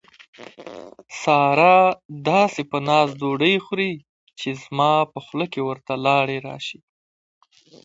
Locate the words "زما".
4.63-4.91